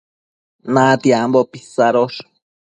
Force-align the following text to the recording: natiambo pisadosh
natiambo 0.73 1.39
pisadosh 1.51 2.17